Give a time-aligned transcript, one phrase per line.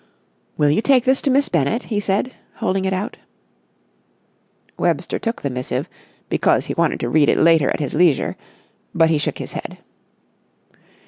[0.57, 3.17] "Will you take this to Miss Bennett?" he said, holding it out.
[4.75, 5.87] Webster took the missive,
[6.27, 8.35] because he wanted to read it later at his leisure;
[8.95, 9.77] but he shook his head.